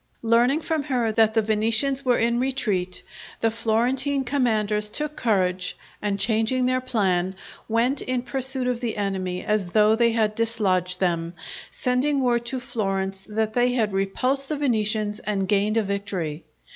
Learning 0.23 0.59
from 0.61 0.81
her 0.81 1.11
that 1.11 1.35
the 1.35 1.43
Venetians 1.43 2.03
were 2.03 2.17
in 2.17 2.39
retreat, 2.39 3.03
the 3.41 3.51
Florentine 3.51 4.23
commanders 4.23 4.89
took 4.89 5.15
courage, 5.15 5.77
and 6.01 6.19
changing 6.19 6.65
their 6.65 6.81
plan, 6.81 7.35
went 7.69 8.01
in 8.01 8.23
pursuit 8.23 8.65
of 8.65 8.81
the 8.81 8.97
enemy 8.97 9.45
as 9.45 9.67
though 9.67 9.95
they 9.95 10.13
had 10.13 10.33
dislodged 10.33 10.99
them, 10.99 11.35
sending 11.69 12.23
word 12.23 12.43
to 12.47 12.59
Florence 12.59 13.21
that 13.29 13.53
they 13.53 13.73
had 13.73 13.93
repulsed 13.93 14.49
the 14.49 14.57
Venetians 14.57 15.19
and 15.19 15.47
gained 15.47 15.77
a 15.77 15.83
victory. 15.83 16.45